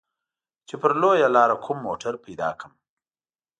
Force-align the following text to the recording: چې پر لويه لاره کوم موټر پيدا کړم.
چې 0.67 0.75
پر 0.81 0.91
لويه 1.01 1.27
لاره 1.35 1.55
کوم 1.63 1.77
موټر 1.87 2.13
پيدا 2.25 2.49
کړم. 2.59 2.73